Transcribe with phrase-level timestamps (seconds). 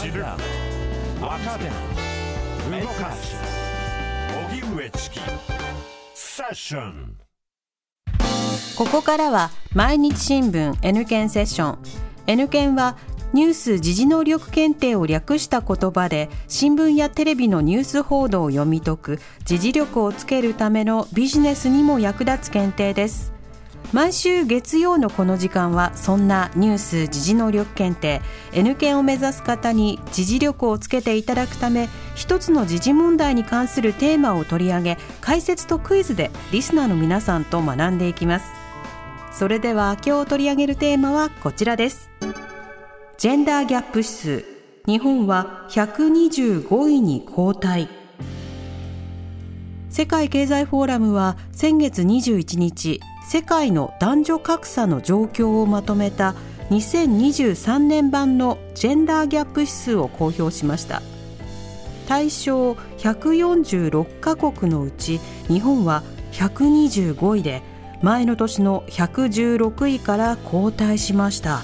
[0.00, 0.24] 知る。
[1.20, 1.64] 若手。
[2.80, 3.36] 動かす。
[4.50, 5.20] 荻上チキ。
[6.14, 7.16] セッション。
[8.78, 11.78] ここからは毎日新聞 N 検セッション。
[12.28, 12.96] N 検は
[13.34, 23.34] ニュース時事能力検定を略した言葉で新聞やテレビのニュース報道を読み解く時事力をつけるためのビジネスにも役立つ検定です。
[23.92, 38.46] 毎週月曜のこの時間はそんなニュース時事能力検定 N 検を目指す方に時事力をつけていただくため一つの時事問題に関するテーマを取り上げ解説とクイズでリスナーの皆さんと学んでいきます。
[39.32, 42.10] それでは今日取り上げるテーマはこちらです。
[43.18, 44.44] ジェンダーギャップ指数
[44.86, 47.88] 日本は125位に後退。
[49.88, 56.34] 世界経済フォーラムは先月21日世界の男女格差の状況をまとめた
[56.70, 61.00] 2023年版のジェンダーギャップ指数を公表しました。
[62.08, 67.62] 対象146カ国のうち日本は125位で
[68.02, 71.62] 前の年の116位から後退しました。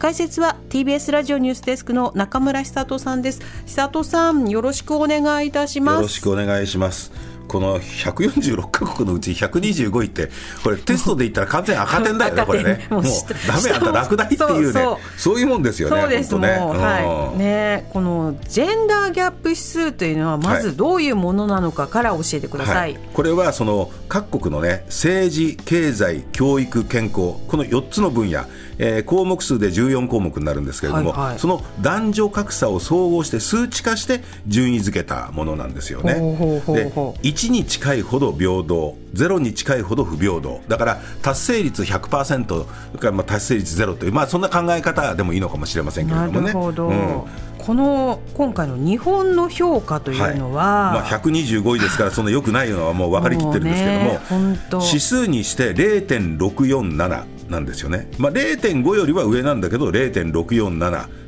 [0.00, 3.42] 解説は TBS ラジオニュースデスクの中村久人さんです。
[3.64, 5.94] 久人さんよろしくお願いいたします。
[5.94, 7.12] よろしくお願いします。
[7.46, 10.30] この146カ国のうち125位って、
[10.62, 12.86] これ、テストで言ったら完全赤点だよね、これね。
[12.90, 14.86] もうダメあんた、落第っていうね。
[15.16, 16.48] そういうもんですよね、そうですね。
[16.60, 16.64] う。
[16.64, 16.68] ん。
[16.70, 17.38] はい。
[17.38, 20.62] ねこのジェンダーギャップ指数というのはまはい。
[20.62, 28.44] ずどういうものなのかから教えてください、はい、これはその各国のね政治、経済、教育、健康この4つの分野、
[28.78, 31.38] えー項目数で14項目になるんですけれども、はいはい。
[31.38, 36.14] その男女格差を総合して数値化して順位付けたものなんですよね。
[36.14, 40.62] ほうほうほうでほう1に近いほど平等0に近いほど不平等。
[40.68, 46.48] だから達成率100%それからまあ達成率ゼロという、まあ、そんな考え方でもいいのかもしれませんけれなどもね。
[46.48, 47.22] るほど、うん。
[47.58, 61.25] この今回の日本の評価というのは、まあ、125位ですから、そんな良くないのはもう分かりきってるんですけども、も指数にして0.647なんですよね、まあ、0.5よりは上なんだけど、0.647。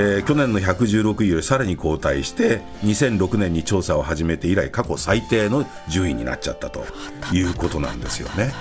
[0.00, 6.84] はあで去年の116位よりさらに後退して2006年に調査を始めて以来過去最低の順位になっちゃったと
[7.32, 8.52] いうことなんですよね。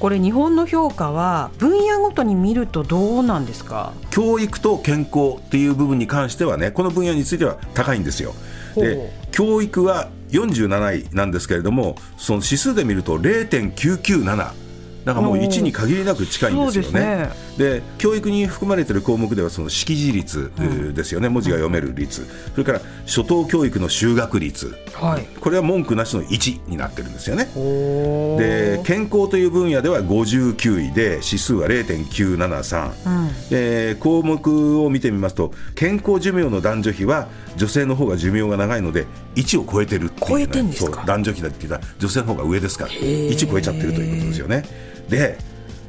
[0.00, 3.92] これ日本の評価は分野ごとに見るとどうなんですか？
[4.10, 8.34] 教育と健康っていう部分に関してはねこの分野については高いんですよ。
[8.74, 14.63] で教育は47位なんですけれどもその指数で見ると0.997
[15.04, 17.30] だからもうおー1に限りなく近いんですよね。
[17.58, 22.26] で教育に含まれている項目ではその識字率えーですよね、文字が読める率。
[22.52, 24.74] それから初等教育の修学率。
[24.94, 25.26] はい。
[25.40, 27.48] これは文句なしの1になってるんですよね。
[27.56, 39.06] おで健康という分野では59位で指数は0.973、で項目を見てみますと健康寿命の男女比は女性の方が寿命が長いので
[39.36, 40.38] 1を超えてるっていうね。
[40.38, 41.04] 超えてんですか？
[41.06, 44.64] 男女比だって言ったら女性の方が上ですから1超えちゃってるということですよね
[45.08, 45.38] で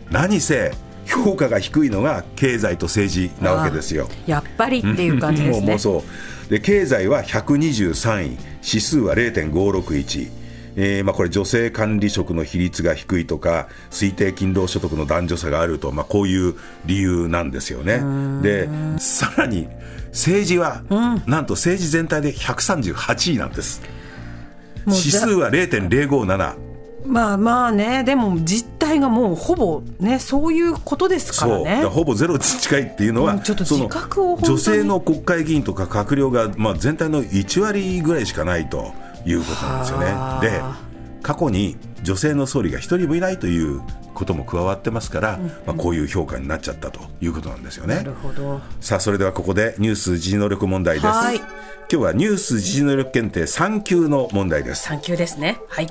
[0.09, 0.73] 何せ
[1.05, 4.07] 評価が低いのが経済と政治なわけですよ。
[4.25, 5.61] やっぱりっていう感じですね。
[5.61, 6.03] もうもうそ
[6.47, 6.49] う。
[6.49, 10.45] で経済は123位指数は0.561
[10.77, 16.55] えーまあ、これ女性管理職の比率が低いとか推定勤労所得の男女差があると、まあ、こういう
[16.85, 18.01] 理由なんですよね。
[18.41, 18.67] で
[18.99, 19.69] さらに
[20.07, 20.83] 政治は、
[21.25, 23.81] なんと政治全体で138位なんです。
[24.85, 26.55] 指数は0.057
[27.05, 28.03] まあまあね。
[28.03, 31.85] でも実態がもうほぼねそういうことですからね。
[31.85, 34.57] ほぼゼロに近いっていうのは、うんちょっと自覚を本当に。
[34.57, 38.93] 女性の国会議員とか閣僚が、まあ、全体の1割ぐらいしかないと
[39.25, 40.05] いうことなんですよね。
[40.05, 40.41] はあ。
[40.41, 40.61] で
[41.21, 43.81] 過去に女性の総理が一人もいないという
[44.13, 47.95] ことも加わってますから、まあ、こういう評価になっちゃったということなんですよね。
[47.95, 48.61] なるほど。
[48.79, 51.07] さあそれではここでニュース時事能力問題です。
[51.07, 51.37] はい。
[51.37, 51.47] 今
[51.87, 54.83] 日はニュース時事能力検定3級の問題です。
[54.83, 55.59] 産休ですね。
[55.67, 55.87] はい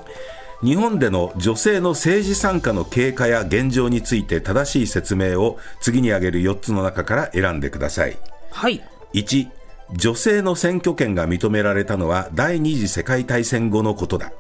[0.65, 8.17] 日本での女性の政治参加の経過や現状について正しい説明を次に挙げる4つの中から選んでください。
[8.51, 8.83] はい。
[9.13, 9.47] 1
[9.93, 14.33] 女性の選挙権が認められたのは第二次世界大戦後のことだ。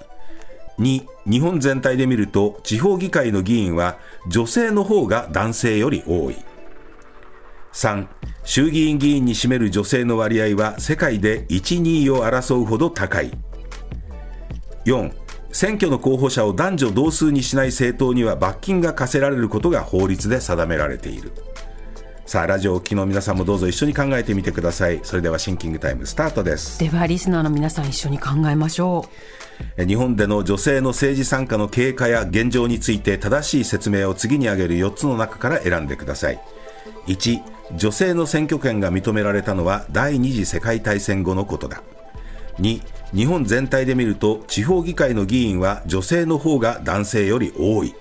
[0.78, 3.98] 2日本全体で見ると地方議会の議員は
[4.30, 6.36] 女性の方が男性より多い。
[7.74, 8.06] 3
[8.44, 13.30] 衆議院議員に占める女性の割合は世界で1、2位を争うほど高い。
[14.86, 15.23] 4
[15.54, 21.30] 選挙の候補者を男女同数にしない政党には罰金が課せられることが法律で定められている。
[22.26, 24.98] さあラジオをお聞きの皆さんもどうぞ一緒に考えてみてください。
[25.04, 26.80] それではシンキングタイムスタートです。
[26.80, 29.06] ではリスナーの皆さん一緒に考えましょ
[29.76, 36.40] え日本での女性の政治参加の経過や現状について正しい説明を次に挙げる4つの中から選んでください。
[37.06, 37.40] 1
[37.76, 41.84] 女性の選挙権が認められたのは第二次世界大戦後のことだ
[42.58, 42.82] 2
[43.14, 47.94] 日本全体で見ると地方議会の議員は女性の方が男性より多い。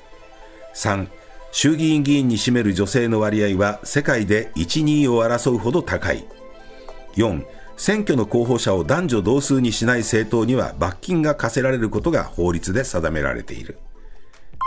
[0.75, 1.07] 3
[1.51, 6.25] 衆議院議員に占める女性の割合は世界で1、2位を争うほど高い。
[7.15, 7.45] 4
[7.77, 13.77] 選挙の候補者を男女同数にしない政党には罰金が課せられることが法律で定められている。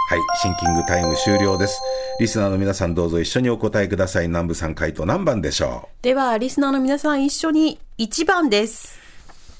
[0.08, 1.80] はい、シンキングタイム終了です。
[2.20, 4.28] リスナーの皆さんどうぞ一緒にお答えください。
[4.28, 6.02] 南部さん回答何番でしょう？
[6.02, 9.05] ではリスナーの皆さん一緒に1番です。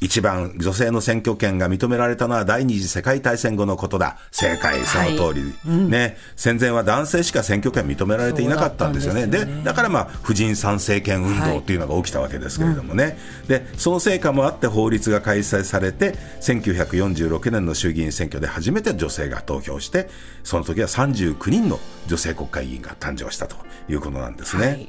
[0.00, 4.19] ?1 番、女性の選挙権が認められたのは第二次世界大戦後のことだ。
[4.31, 5.54] 正解、その通り。
[5.66, 9.26] うん、ね、戦前は男性しか選挙権認められていなかったんですよね。
[9.26, 13.04] で、ね、だからまあ、婦人参政権運動っていうのが起きたわけですけれどもね。
[13.04, 20.08] はいうん、で、その成果もあって法律が開催されて、1946年の衆議院選挙で初めて女性が投票して、
[20.44, 23.56] その時は39人の女性国会議員が誕生したと
[23.88, 24.66] いうことなんですね。
[24.66, 24.88] はい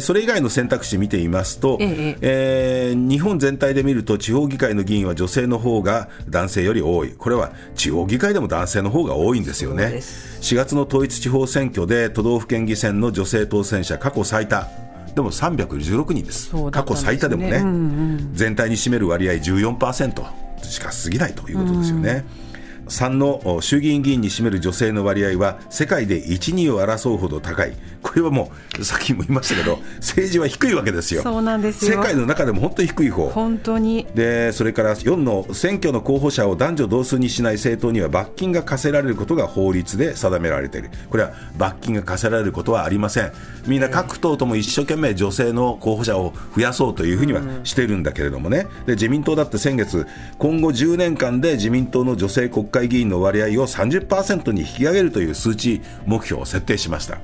[0.00, 2.18] それ以外の選択肢見ていますと、ええ。
[2.20, 7.12] えー、日本全体で見ると地方議会の議員は女性の方が男性より多い。
[7.12, 10.00] これは地方議会でも男性の方が多いんですよね。
[10.40, 14.68] 4月の統一地方選挙で都道府県議選の女性当選者過去最多。
[15.14, 20.22] でも316人です、ね、過去最多でもね、うんうん、全体に占める割合14%
[20.62, 22.24] しか過ぎないということですよね。
[22.42, 22.47] うん
[22.88, 33.28] 3の衆議院議員に占める女性の割合は世界で1、2を争うほど高い、これはもう、さっきも言いましたけど、政治は低いわけですよ、そうなんです世界の中でも本当に低い方。
[33.30, 34.06] 本当に。
[34.14, 43.32] でそれから4の選挙の候補者を男女同数にしない政党には罰金が課せられることが法律で定められている、これは罰金が課せられることはありません、
[43.66, 50.06] みんな各党とも一生懸命女性の候補者を増やそうというふうにはしているんだけれどもね、で自民党だって先月、
[50.38, 57.18] 今後10年間で自民党の女性国会会議員の割合を30%に引き上げるという数値目標を設定しました。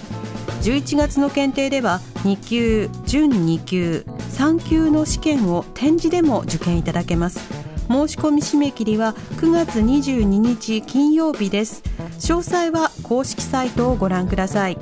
[0.62, 7.38] 11月の検定では2級準2級3級の試験を展示でも受験いただけます。
[7.86, 11.84] 申し込み締め切りは9月22日金曜日です。
[12.18, 14.78] 詳細は公式サイトをご覧ください。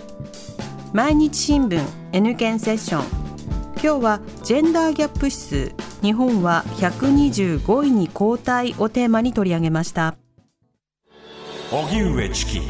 [0.94, 1.78] 毎日新聞
[2.12, 3.25] N 検セッション。
[3.82, 5.72] 今日はジェンダーギャップ指数。
[6.00, 10.16] 日本は125位に後退をテーマに取り上げました。
[11.70, 12.60] 荻上チキ。